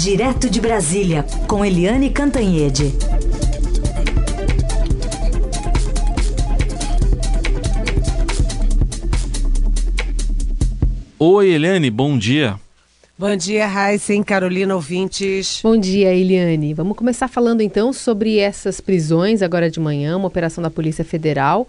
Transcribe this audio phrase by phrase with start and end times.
[0.00, 2.94] Direto de Brasília, com Eliane Cantanhede.
[11.18, 12.60] Oi, Eliane, bom dia.
[13.18, 15.58] Bom dia, Raíssen, Carolina, ouvintes.
[15.64, 16.72] Bom dia, Eliane.
[16.74, 21.66] Vamos começar falando então sobre essas prisões agora de manhã, uma operação da Polícia Federal,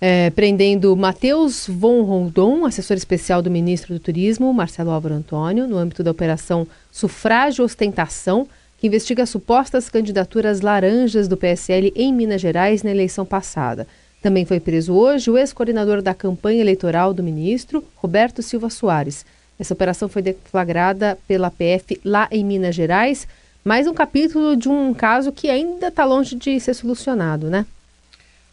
[0.00, 5.76] é, prendendo Matheus von Rondon, assessor especial do ministro do Turismo, Marcelo Álvaro Antônio, no
[5.76, 12.82] âmbito da Operação Sufrágio Ostentação, que investiga supostas candidaturas laranjas do PSL em Minas Gerais
[12.82, 13.86] na eleição passada.
[14.22, 19.26] Também foi preso hoje o ex-coordenador da campanha eleitoral do ministro, Roberto Silva Soares.
[19.58, 23.28] Essa operação foi deflagrada pela PF lá em Minas Gerais,
[23.62, 27.66] mais um capítulo de um caso que ainda está longe de ser solucionado, né?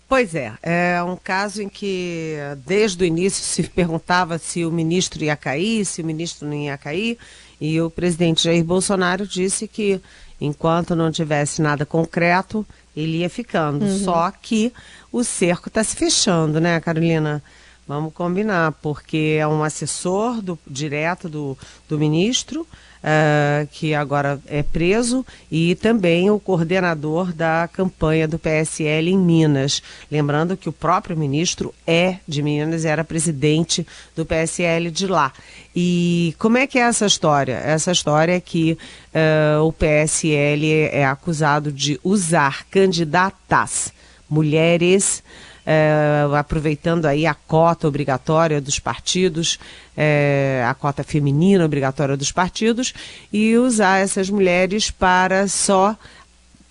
[0.10, 5.22] Pois é, é um caso em que desde o início se perguntava se o ministro
[5.22, 7.18] ia cair, se o ministro não ia cair,
[7.60, 10.00] e o presidente Jair Bolsonaro disse que
[10.40, 13.84] enquanto não tivesse nada concreto, ele ia ficando.
[13.84, 14.00] Uhum.
[14.00, 14.72] Só que
[15.12, 17.44] o cerco está se fechando, né, Carolina?
[17.88, 21.58] Vamos combinar, porque é um assessor do, direto do,
[21.88, 29.10] do ministro, uh, que agora é preso, e também o coordenador da campanha do PSL
[29.10, 29.82] em Minas.
[30.12, 35.32] Lembrando que o próprio ministro é de Minas, era presidente do PSL de lá.
[35.74, 37.54] E como é que é essa história?
[37.54, 38.78] Essa história é que
[39.14, 43.94] uh, o PSL é acusado de usar candidatas,
[44.30, 45.24] mulheres
[45.70, 49.60] é, aproveitando aí a cota obrigatória dos partidos,
[49.98, 52.94] é, a cota feminina obrigatória dos partidos,
[53.34, 55.94] e usar essas mulheres para só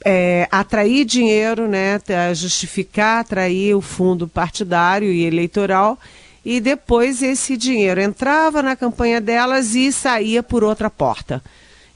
[0.03, 2.01] é, atrair dinheiro, né,
[2.35, 5.99] justificar, atrair o fundo partidário e eleitoral,
[6.43, 11.43] e depois esse dinheiro entrava na campanha delas e saía por outra porta.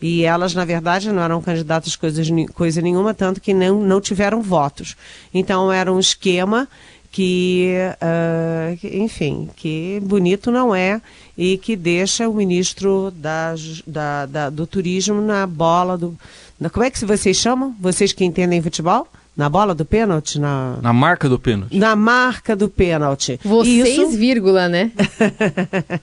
[0.03, 4.97] E elas, na verdade, não eram candidatas coisa nenhuma, tanto que não, não tiveram votos.
[5.33, 6.66] Então, era um esquema
[7.10, 11.00] que, uh, enfim, que bonito não é
[11.37, 13.54] e que deixa o ministro da,
[13.87, 16.16] da, da, do turismo na bola do.
[16.59, 17.75] Na, como é que vocês chamam?
[17.81, 19.09] Vocês que entendem futebol?
[19.37, 20.38] Na bola do pênalti?
[20.38, 20.76] Na...
[20.82, 21.76] na marca do pênalti.
[21.76, 23.41] Na marca do pênalti.
[23.42, 24.10] Vocês, Isso...
[24.10, 24.91] vírgula, né?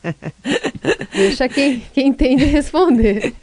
[1.13, 3.33] Deixa quem, quem entende responder.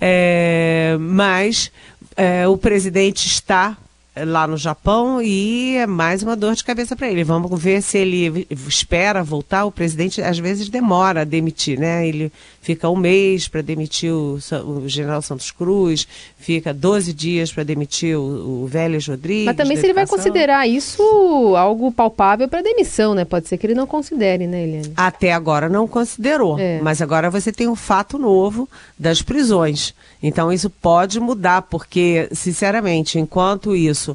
[0.00, 1.72] É, mas
[2.16, 3.76] é, o presidente está
[4.24, 7.24] lá no Japão e é mais uma dor de cabeça para ele.
[7.24, 9.64] Vamos ver se ele espera voltar.
[9.64, 12.06] O presidente às vezes demora a demitir, né?
[12.06, 16.06] Ele fica um mês para demitir o, o, general Santos Cruz,
[16.38, 19.46] fica 12 dias para demitir o, o Vélez Rodrigues.
[19.46, 23.24] Mas também se ele vai considerar isso algo palpável para demissão, né?
[23.24, 24.92] Pode ser que ele não considere, né, Eliane?
[24.96, 26.58] Até agora não considerou.
[26.58, 26.80] É.
[26.80, 29.94] Mas agora você tem um fato novo das prisões.
[30.22, 34.05] Então isso pode mudar, porque, sinceramente, enquanto isso,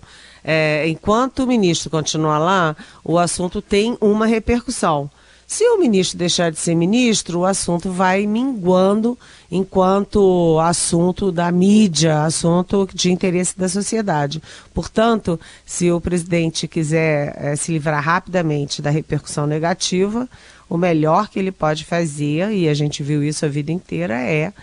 [0.44, 5.10] é, enquanto o ministro continuar lá, o assunto tem uma repercussão.
[5.52, 9.20] Se o ministro deixar de ser ministro, o assunto vai minguando
[9.52, 14.42] enquanto assunto da mídia, assunto de interesse da sociedade.
[14.74, 20.26] Portanto, se o presidente quiser é, se livrar rapidamente da repercussão negativa,
[20.70, 24.54] o melhor que ele pode fazer, e a gente viu isso a vida inteira, é,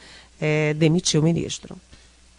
[0.41, 1.77] é demitir o ministro.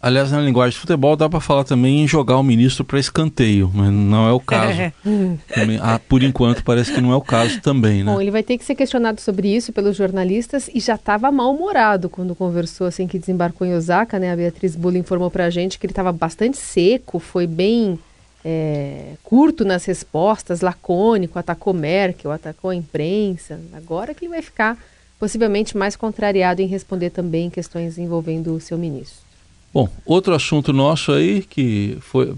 [0.02, 3.70] Aliás, na linguagem de futebol dá para falar também em jogar o ministro para escanteio,
[3.74, 4.78] mas não é o caso.
[5.54, 8.10] também, ah, por enquanto parece que não é o caso também, né?
[8.10, 12.08] Bom, ele vai ter que ser questionado sobre isso pelos jornalistas e já estava mal-humorado
[12.08, 14.32] quando conversou assim que desembarcou em Osaka, né?
[14.32, 17.98] A Beatriz Bula informou para a gente que ele estava bastante seco, foi bem
[18.42, 23.60] é, curto nas respostas, lacônico, atacou Merkel, atacou a imprensa.
[23.74, 24.78] Agora que ele vai ficar
[25.18, 29.29] possivelmente mais contrariado em responder também questões envolvendo o seu ministro.
[29.72, 32.34] Bom, outro assunto nosso aí que foi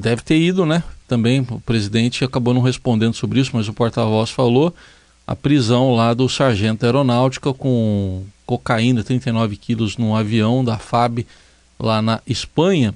[0.00, 0.82] deve ter ido, né?
[1.08, 4.74] Também o presidente acabou não respondendo sobre isso, mas o porta-voz falou
[5.26, 11.26] a prisão lá do sargento aeronáutica com cocaína, 39 quilos num avião da FAB
[11.78, 12.94] lá na Espanha.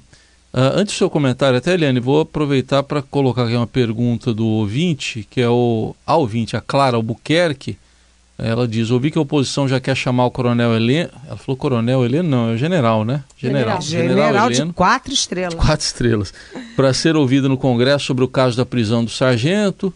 [0.53, 4.45] Uh, antes do seu comentário, até Eliane, vou aproveitar para colocar aqui uma pergunta do
[4.45, 7.77] ouvinte, que é o a ouvinte, a Clara Albuquerque.
[8.41, 11.11] Ela diz: ouvi que a oposição já quer chamar o coronel Heleno.
[11.27, 13.23] Ela falou coronel Heleno, não, é o general, né?
[13.37, 13.79] General.
[13.79, 15.53] General, general Heleno, de quatro estrelas.
[15.53, 16.33] Quatro estrelas.
[16.75, 19.93] Para ser ouvido no Congresso sobre o caso da prisão do sargento.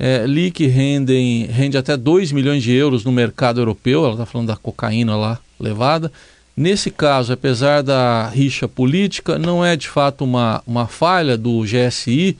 [0.00, 4.04] É, li que rendem, rende até 2 milhões de euros no mercado europeu.
[4.04, 6.12] Ela está falando da cocaína lá levada.
[6.56, 12.36] Nesse caso, apesar da rixa política, não é de fato uma, uma falha do GSI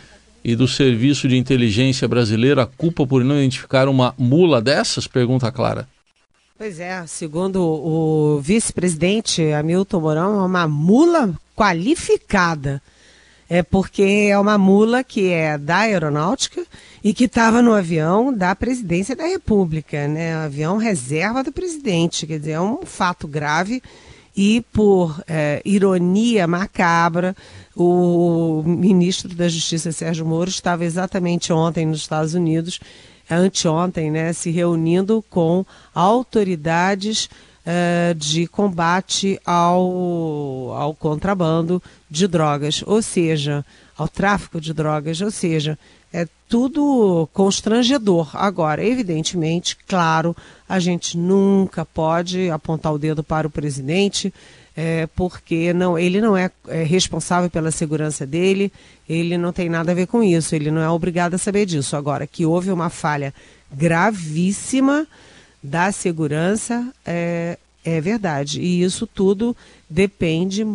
[0.48, 5.06] e do Serviço de Inteligência Brasileiro a culpa por não identificar uma mula dessas?
[5.06, 5.86] Pergunta Clara.
[6.56, 12.80] Pois é, segundo o vice-presidente Hamilton Mourão, é uma mula qualificada.
[13.46, 16.64] É porque é uma mula que é da aeronáutica
[17.04, 20.34] e que estava no avião da presidência da República, né?
[20.34, 23.82] Avião reserva do presidente, quer dizer, é um fato grave
[24.38, 27.34] e por é, ironia macabra,
[27.74, 32.78] o ministro da Justiça Sérgio Moro estava exatamente ontem nos Estados Unidos
[33.28, 43.02] anteontem, né, se reunindo com autoridades uh, de combate ao, ao contrabando de drogas, ou
[43.02, 45.76] seja, ao tráfico de drogas, ou seja,
[46.12, 48.30] é tudo constrangedor.
[48.34, 50.34] Agora, evidentemente, claro,
[50.68, 54.32] a gente nunca pode apontar o dedo para o presidente,
[54.76, 58.72] é, porque não, ele não é, é, responsável pela segurança dele,
[59.08, 61.96] ele não tem nada a ver com isso, ele não é obrigado a saber disso.
[61.96, 63.34] Agora, que houve uma falha
[63.70, 65.06] gravíssima
[65.62, 67.58] da segurança, é,
[67.96, 68.60] é verdade.
[68.60, 69.56] E isso tudo
[69.88, 70.66] depende,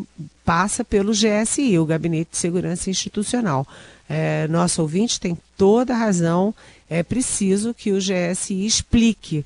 [0.44, 3.68] passa pelo GSI, o Gabinete de Segurança Institucional.
[4.10, 6.54] É, nosso ouvinte tem toda a razão,
[6.90, 9.46] é preciso que o GSI explique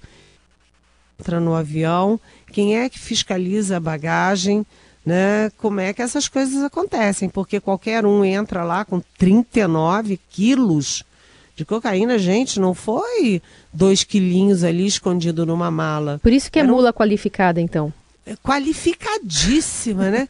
[1.20, 2.20] entra no avião,
[2.52, 4.66] quem é que fiscaliza a bagagem,
[5.06, 5.50] né?
[5.58, 7.28] Como é que essas coisas acontecem?
[7.28, 11.04] Porque qualquer um entra lá com 39 quilos
[11.58, 13.42] de cocaína, gente, não foi
[13.74, 16.20] dois quilinhos ali escondido numa mala.
[16.22, 16.94] Por isso que é Era mula um...
[16.94, 17.92] qualificada, então.
[18.28, 20.30] É qualificadíssima, né?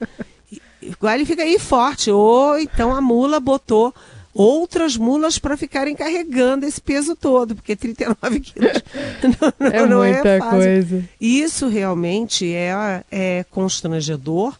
[0.97, 2.09] Qualifica aí forte.
[2.09, 3.94] Ou então a mula botou
[4.33, 8.71] outras mulas para ficarem carregando esse peso todo, porque 39 quilos
[9.59, 10.59] não, é não é muita é fácil.
[10.59, 11.09] coisa.
[11.19, 14.56] Isso realmente é, é constrangedor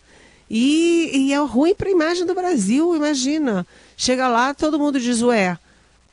[0.50, 3.66] e, e é ruim para a imagem do Brasil, imagina.
[3.96, 5.58] Chega lá, todo mundo diz, ué,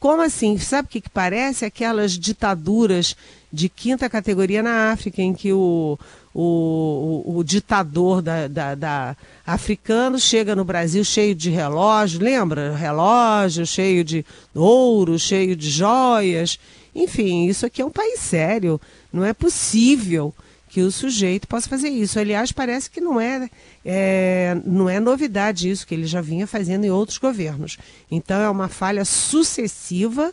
[0.04, 0.58] como assim?
[0.58, 1.64] Sabe o que, que parece?
[1.64, 3.16] Aquelas ditaduras
[3.50, 5.98] de quinta categoria na África, em que o,
[6.34, 9.16] o, o, o ditador da, da, da,
[9.46, 12.76] africano chega no Brasil cheio de relógio, lembra?
[12.76, 16.58] Relógio cheio de ouro, cheio de joias.
[16.94, 18.78] Enfim, isso aqui é um país sério.
[19.10, 20.34] Não é possível
[20.74, 22.18] que o sujeito possa fazer isso.
[22.18, 23.48] Aliás, parece que não é,
[23.86, 27.78] é, não é novidade isso, que ele já vinha fazendo em outros governos.
[28.10, 30.32] Então, é uma falha sucessiva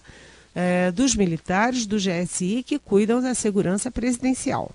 [0.56, 4.72] é, dos militares do GSI que cuidam da segurança presidencial.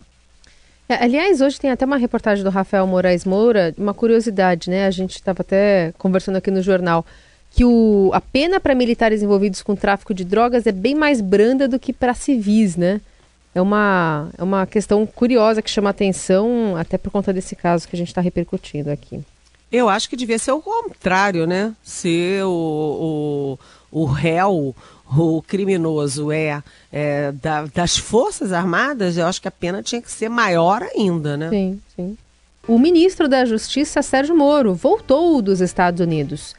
[0.88, 4.86] É, aliás, hoje tem até uma reportagem do Rafael Moraes Moura, uma curiosidade, né?
[4.86, 7.04] A gente estava até conversando aqui no jornal
[7.50, 11.66] que o, a pena para militares envolvidos com tráfico de drogas é bem mais branda
[11.66, 13.00] do que para civis, né?
[13.56, 17.96] É uma, é uma questão curiosa que chama atenção, até por conta desse caso que
[17.96, 19.18] a gente está repercutindo aqui.
[19.72, 21.72] Eu acho que devia ser o contrário, né?
[21.82, 23.58] Se o,
[23.90, 24.76] o, o réu,
[25.10, 26.62] o criminoso é,
[26.92, 31.34] é da, das Forças Armadas, eu acho que a pena tinha que ser maior ainda,
[31.34, 31.48] né?
[31.48, 32.18] Sim, sim.
[32.68, 36.54] O ministro da Justiça, Sérgio Moro, voltou dos Estados Unidos.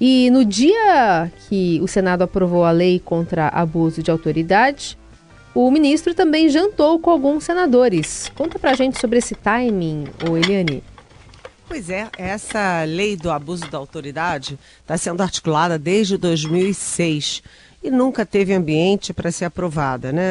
[0.00, 4.96] E no dia que o Senado aprovou a lei contra abuso de autoridade,
[5.66, 8.30] o ministro também jantou com alguns senadores.
[8.36, 10.84] Conta pra gente sobre esse timing, ô Eliane.
[11.66, 17.42] Pois é, essa lei do abuso da autoridade está sendo articulada desde 2006
[17.82, 20.22] e nunca teve ambiente para ser aprovada, né?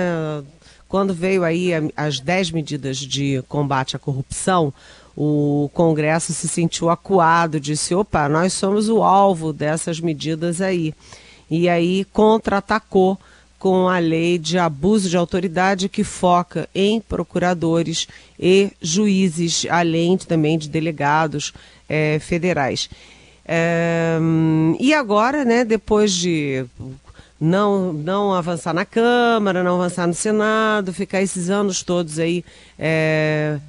[0.87, 4.73] Quando veio aí as 10 medidas de combate à corrupção,
[5.13, 10.93] o Congresso se sentiu acuado, disse: opa, nós somos o alvo dessas medidas aí.
[11.51, 13.19] E aí contra-atacou
[13.59, 18.07] com a lei de abuso de autoridade que foca em procuradores
[18.39, 21.53] e juízes, além também de delegados
[21.89, 22.89] é, federais.
[23.45, 24.19] É,
[24.79, 26.65] e agora, né, depois de
[27.39, 32.43] não, não avançar na Câmara, não avançar no Senado, ficar esses anos todos aí
[32.77, 33.59] é,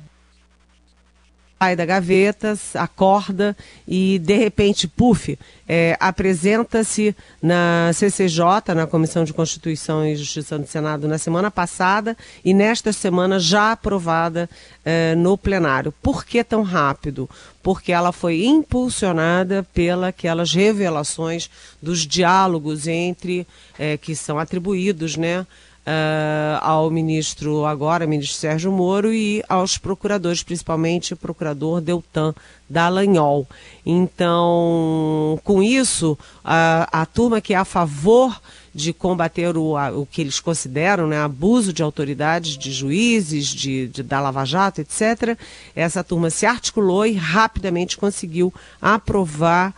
[1.58, 5.36] sai da gaveta, acorda e de repente, puf,
[5.68, 12.16] é, apresenta-se na CCJ, na Comissão de Constituição e Justiça do Senado, na semana passada
[12.44, 14.48] e nesta semana já aprovada
[14.84, 15.92] é, no plenário.
[16.00, 17.28] Por que tão rápido?
[17.60, 21.50] Porque ela foi impulsionada pelas revelações
[21.82, 23.46] dos diálogos entre,
[23.78, 25.44] é, que são atribuídos, né?
[25.88, 32.34] Uh, ao ministro, agora ministro Sérgio Moro, e aos procuradores, principalmente o procurador Deltan
[32.68, 33.46] Dallagnol.
[33.84, 38.38] Então, com isso, a, a turma que é a favor
[38.78, 44.02] de combater o, o que eles consideram né, abuso de autoridades, de juízes, de, de,
[44.04, 45.36] da Lava Jato, etc.,
[45.74, 49.74] essa turma se articulou e rapidamente conseguiu aprovar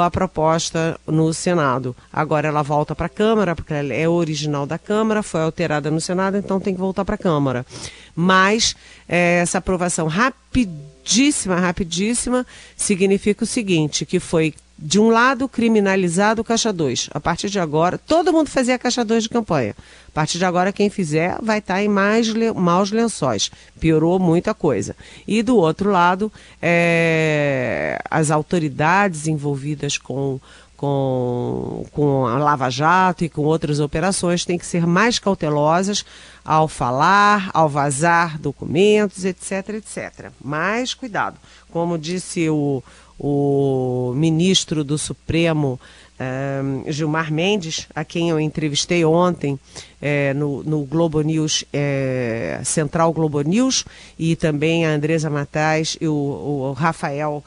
[0.00, 1.94] a proposta no Senado.
[2.12, 6.00] Agora ela volta para a Câmara, porque ela é original da Câmara, foi alterada no
[6.00, 7.66] Senado, então tem que voltar para a Câmara.
[8.14, 8.76] Mas
[9.08, 12.46] é, essa aprovação rapidíssima, rapidíssima,
[12.76, 17.10] significa o seguinte, que foi de um lado, criminalizado o Caixa 2.
[17.14, 19.74] A partir de agora, todo mundo fazia Caixa 2 de campanha.
[20.08, 23.50] A partir de agora, quem fizer vai estar em mais maus lençóis.
[23.78, 24.96] Piorou muita coisa.
[25.26, 30.40] E do outro lado, é, as autoridades envolvidas com,
[30.76, 36.04] com, com a Lava Jato e com outras operações têm que ser mais cautelosas
[36.44, 40.30] ao falar, ao vazar documentos, etc, etc.
[40.42, 41.38] Mais cuidado.
[41.70, 42.82] Como disse o
[43.18, 45.78] o ministro do Supremo,
[46.18, 49.58] eh, Gilmar Mendes, a quem eu entrevistei ontem
[50.00, 53.84] eh, no, no, Globo News, eh, Central Globo News,
[54.18, 57.42] e também a Andresa Matais e o, o Rafael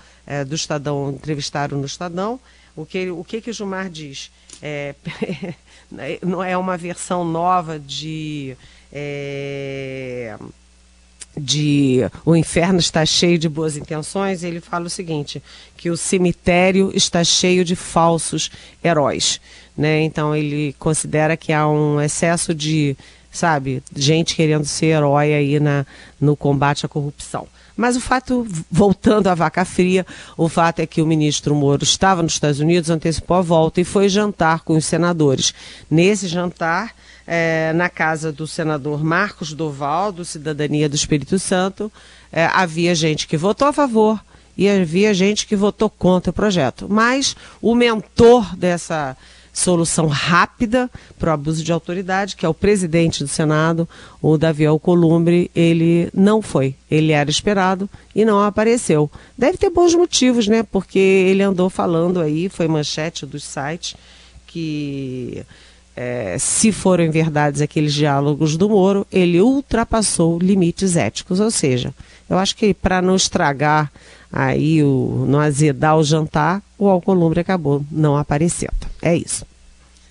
[0.46, 2.38] do Estadão entrevistaram no Estadão.
[2.76, 4.30] O que, o que, que o Gilmar diz?
[4.62, 4.94] É,
[6.22, 8.58] não é uma versão nova de.
[11.38, 15.42] De o inferno está cheio de boas intenções, ele fala o seguinte,
[15.76, 18.50] que o cemitério está cheio de falsos
[18.84, 19.40] heróis,
[19.78, 20.02] né?
[20.02, 22.98] Então ele considera que há um excesso de,
[23.32, 25.86] sabe, gente querendo ser herói aí na,
[26.20, 27.48] no combate à corrupção.
[27.78, 30.04] Mas o fato, voltando à vaca fria,
[30.36, 33.84] o fato é que o ministro Moro estava nos Estados Unidos, antecipou a volta e
[33.84, 35.54] foi jantar com os senadores.
[35.90, 36.96] Nesse jantar,
[37.28, 41.92] é, na casa do senador Marcos Doval, do Cidadania do Espírito Santo,
[42.32, 44.20] é, havia gente que votou a favor
[44.58, 46.88] e havia gente que votou contra o projeto.
[46.90, 49.16] Mas o mentor dessa
[49.58, 53.90] solução rápida para o abuso de autoridade, que é o presidente do Senado,
[54.22, 56.76] o Davi Alcolumbre, ele não foi.
[56.90, 59.10] Ele era esperado e não apareceu.
[59.36, 60.62] Deve ter bons motivos, né?
[60.62, 63.96] Porque ele andou falando aí, foi manchete dos sites,
[64.46, 65.44] que
[65.98, 71.40] é, se forem verdades aqueles diálogos do Moro, ele ultrapassou limites éticos.
[71.40, 71.92] Ou seja,
[72.30, 73.92] eu acho que para não estragar
[74.32, 78.76] aí, o, não azedar o jantar, o Alcolumbre acabou não aparecendo.
[79.02, 79.44] É isso.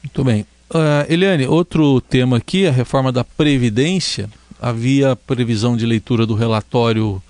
[0.02, 0.44] Muito bem.
[0.68, 4.28] Uh, Eliane, outro tema aqui, a reforma da Previdência.
[4.60, 7.22] Havia previsão de leitura do relatório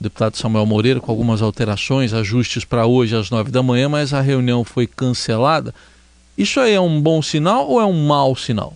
[0.00, 4.12] do deputado Samuel Moreira, com algumas alterações, ajustes para hoje às nove da manhã, mas
[4.12, 5.72] a reunião foi cancelada.
[6.40, 8.74] Isso aí é um bom sinal ou é um mau sinal?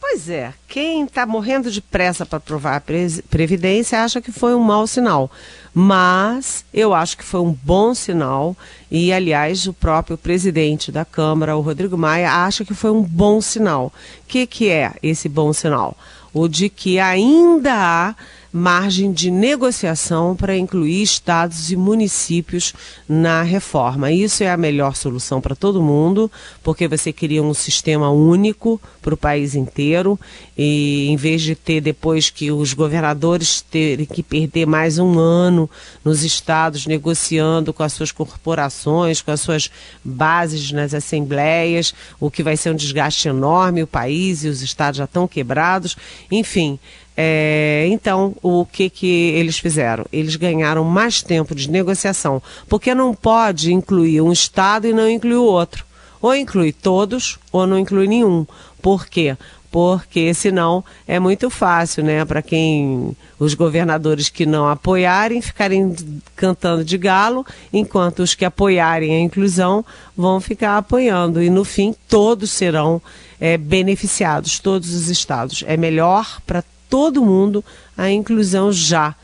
[0.00, 2.82] Pois é, quem está morrendo de pressa para aprovar a
[3.30, 5.30] Previdência acha que foi um mau sinal.
[5.72, 8.56] Mas eu acho que foi um bom sinal.
[8.90, 13.40] E, aliás, o próprio presidente da Câmara, o Rodrigo Maia, acha que foi um bom
[13.40, 13.92] sinal.
[14.24, 15.96] O que, que é esse bom sinal?
[16.34, 18.14] O de que ainda há
[18.52, 22.72] margem de negociação para incluir estados e municípios
[23.08, 24.10] na reforma.
[24.10, 26.30] Isso é a melhor solução para todo mundo,
[26.62, 30.18] porque você queria um sistema único para o país inteiro
[30.58, 35.70] e em vez de ter depois que os governadores terem que perder mais um ano
[36.04, 39.70] nos estados negociando com as suas corporações, com as suas
[40.04, 44.98] bases nas assembleias, o que vai ser um desgaste enorme, o país e os estados
[44.98, 45.96] já estão quebrados,
[46.30, 46.78] enfim,
[47.22, 50.06] é, então, o que, que eles fizeram?
[50.10, 55.36] Eles ganharam mais tempo de negociação, porque não pode incluir um Estado e não incluir
[55.36, 55.84] o outro.
[56.22, 58.46] Ou inclui todos, ou não inclui nenhum.
[58.80, 59.36] Por quê?
[59.70, 65.94] Porque senão é muito fácil, né, para quem os governadores que não apoiarem ficarem
[66.34, 69.84] cantando de galo, enquanto os que apoiarem a inclusão
[70.16, 73.00] vão ficar apoiando e no fim todos serão
[73.38, 75.62] é, beneficiados, todos os estados.
[75.66, 77.64] É melhor para todo mundo
[77.96, 79.14] a inclusão já.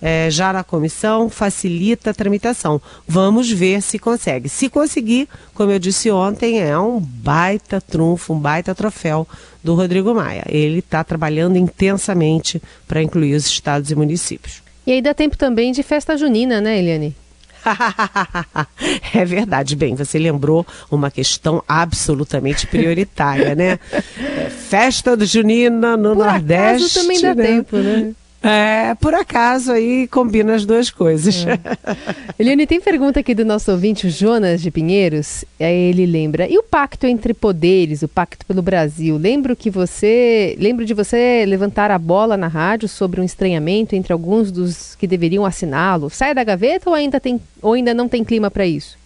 [0.00, 2.80] É, já na comissão, facilita a tramitação.
[3.08, 4.46] Vamos ver se consegue.
[4.46, 9.26] Se conseguir, como eu disse ontem, é um baita trunfo, um baita troféu
[9.64, 10.44] do Rodrigo Maia.
[10.48, 14.62] Ele está trabalhando intensamente para incluir os estados e municípios.
[14.86, 17.16] E aí dá tempo também de festa junina, né, Eliane?
[19.14, 19.76] é verdade.
[19.76, 23.78] Bem, você lembrou uma questão absolutamente prioritária, né?
[23.92, 27.00] É, festa do Junina no Por Nordeste.
[27.00, 27.44] também dá né?
[27.44, 28.12] tempo, né?
[28.46, 31.44] É, por acaso aí combina as duas coisas.
[31.44, 31.58] É.
[32.38, 35.44] Eliane, tem pergunta aqui do nosso ouvinte, o Jonas de Pinheiros.
[35.58, 39.16] Aí ele lembra: e o pacto entre poderes, o pacto pelo Brasil?
[39.16, 40.56] Lembro que você.
[40.60, 45.08] Lembro de você levantar a bola na rádio sobre um estranhamento entre alguns dos que
[45.08, 46.08] deveriam assiná-lo.
[46.08, 48.96] Sai da gaveta ou ainda, tem, ou ainda não tem clima para isso?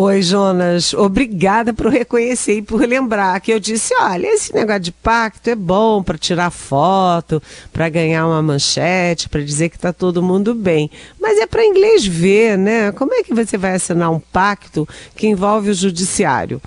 [0.00, 0.94] Oi, Jonas.
[0.94, 5.56] Obrigada por reconhecer e por lembrar que eu disse: olha, esse negócio de pacto é
[5.56, 10.88] bom para tirar foto, para ganhar uma manchete, para dizer que está todo mundo bem.
[11.28, 12.90] Mas é para inglês ver, né?
[12.92, 16.58] Como é que você vai assinar um pacto que envolve o judiciário?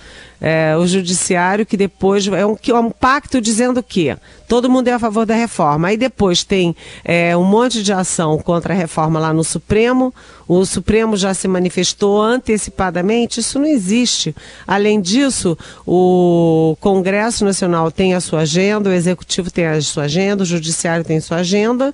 [0.41, 4.93] é, o judiciário que depois é um, é um pacto dizendo que todo mundo é
[4.93, 5.89] a favor da reforma.
[5.89, 6.75] Aí depois tem
[7.05, 10.11] é, um monte de ação contra a reforma lá no Supremo.
[10.47, 13.39] O Supremo já se manifestou antecipadamente.
[13.39, 14.35] Isso não existe.
[14.65, 20.41] Além disso, o Congresso Nacional tem a sua agenda, o Executivo tem a sua agenda,
[20.41, 21.93] o Judiciário tem sua agenda.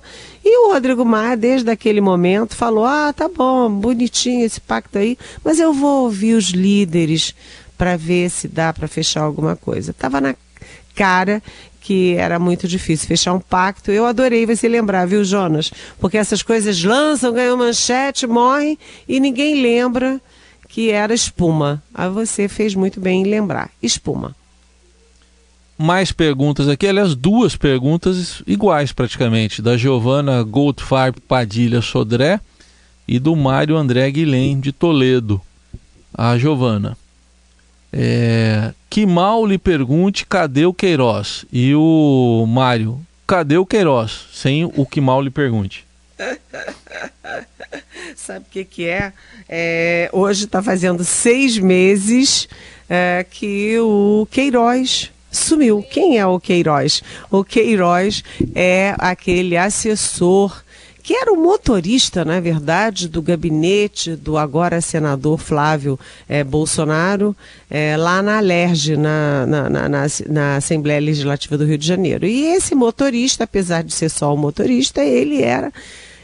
[0.50, 5.18] E o Rodrigo Maia, desde aquele momento, falou: ah, tá bom, bonitinho esse pacto aí,
[5.44, 7.34] mas eu vou ouvir os líderes
[7.76, 9.90] para ver se dá para fechar alguma coisa.
[9.90, 10.34] Estava na
[10.94, 11.42] cara
[11.82, 13.90] que era muito difícil fechar um pacto.
[13.90, 15.70] Eu adorei você lembrar, viu, Jonas?
[16.00, 20.18] Porque essas coisas lançam, ganham manchete, morrem e ninguém lembra
[20.66, 21.82] que era espuma.
[21.92, 23.70] Aí você fez muito bem em lembrar.
[23.82, 24.34] Espuma.
[25.80, 32.40] Mais perguntas aqui, aliás, duas perguntas iguais praticamente, da Giovana Goldfarb Padilha Sodré
[33.06, 35.40] e do Mário André Guilhem de Toledo.
[36.12, 36.98] A Giovana.
[37.92, 41.46] É, que mal lhe pergunte cadê o Queiroz?
[41.52, 44.26] E o Mário, cadê o Queiroz?
[44.32, 45.86] Sem o que mal lhe pergunte.
[48.16, 49.12] Sabe o que, que é?
[49.48, 52.48] é hoje está fazendo seis meses
[52.90, 55.84] é, que o Queiroz sumiu.
[55.90, 57.02] Quem é o Queiroz?
[57.30, 58.22] O Queiroz
[58.54, 60.62] é aquele assessor
[61.08, 67.34] que era o motorista, na verdade, do gabinete do agora senador Flávio é, Bolsonaro,
[67.70, 69.88] é, lá na Alerj, na, na, na,
[70.28, 72.26] na, Assembleia Legislativa do Rio de Janeiro.
[72.26, 75.72] E esse motorista, apesar de ser só o motorista, ele era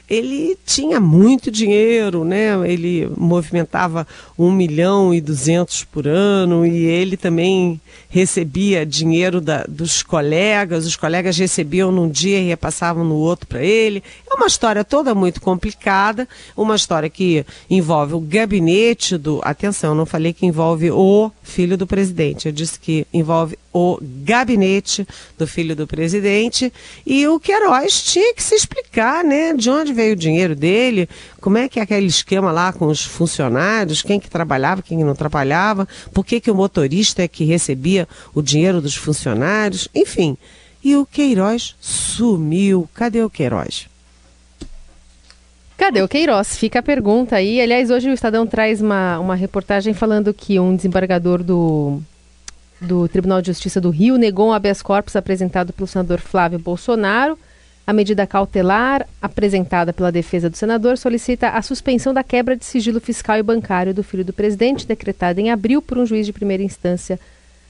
[0.08, 2.52] ele tinha muito dinheiro, né?
[2.70, 4.06] Ele movimentava
[4.38, 7.80] um milhão e duzentos por ano e ele também
[8.11, 10.84] recebia dinheiro da, dos colegas.
[10.87, 14.02] Os colegas recebiam num dia e repassavam no outro para ele.
[14.30, 19.40] É uma história toda muito complicada, uma história que envolve o gabinete do.
[19.42, 25.04] Atenção, não falei que envolve o filho do presidente, eu disse que envolve o gabinete
[25.37, 26.73] do filho do presidente
[27.04, 31.09] e o Queiroz tinha que se explicar, né, de onde veio o dinheiro dele,
[31.40, 35.16] como é que é aquele esquema lá com os funcionários, quem que trabalhava, quem não
[35.16, 40.38] trabalhava, por que que o motorista é que recebia o dinheiro dos funcionários, enfim.
[40.83, 42.88] E o Queiroz sumiu.
[42.94, 43.88] Cadê o Queiroz?
[45.77, 46.57] Cadê o Queiroz?
[46.57, 47.61] Fica a pergunta aí.
[47.61, 52.01] Aliás, hoje o Estadão traz uma, uma reportagem falando que um desembargador do
[52.80, 57.38] do Tribunal de Justiça do Rio negou um habeas corpus apresentado pelo senador Flávio Bolsonaro.
[57.87, 63.00] A medida cautelar apresentada pela defesa do senador solicita a suspensão da quebra de sigilo
[63.00, 66.62] fiscal e bancário do filho do presidente, decretada em abril por um juiz de primeira
[66.62, 67.20] instância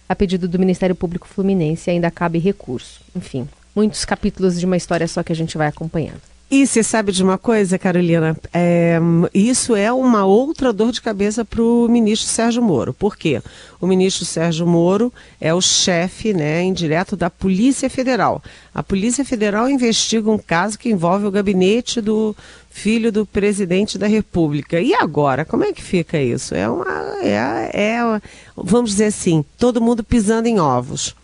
[0.08, 1.90] a pedido do Ministério Público Fluminense.
[1.90, 3.00] Ainda cabe recurso.
[3.14, 6.34] Enfim, muitos capítulos de uma história só que a gente vai acompanhando.
[6.54, 8.36] E você sabe de uma coisa, Carolina?
[8.52, 9.00] É,
[9.34, 12.94] isso é uma outra dor de cabeça para o ministro Sérgio Moro.
[12.94, 13.42] Por quê?
[13.80, 18.40] O ministro Sérgio Moro é o chefe né, indireto da Polícia Federal.
[18.72, 22.36] A Polícia Federal investiga um caso que envolve o gabinete do
[22.70, 24.80] filho do presidente da República.
[24.80, 26.54] E agora, como é que fica isso?
[26.54, 26.86] É uma.
[27.20, 28.20] É, é,
[28.56, 31.16] vamos dizer assim, todo mundo pisando em ovos.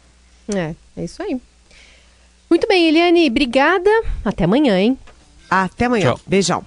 [0.52, 1.40] É, é isso aí.
[2.50, 3.88] Muito bem, Eliane, obrigada.
[4.24, 4.98] Até amanhã, hein?
[5.50, 6.12] Até amanhã.
[6.12, 6.20] Tchau.
[6.26, 6.64] Beijão.